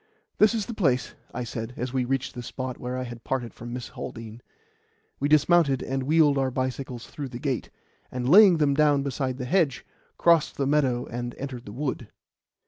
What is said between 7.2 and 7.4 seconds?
the